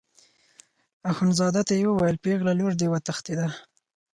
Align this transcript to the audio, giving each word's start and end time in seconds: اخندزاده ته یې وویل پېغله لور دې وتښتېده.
اخندزاده 1.11 1.61
ته 1.67 1.73
یې 1.79 1.85
وویل 1.89 2.17
پېغله 2.23 2.53
لور 2.59 2.73
دې 2.79 2.87
وتښتېده. 2.89 3.47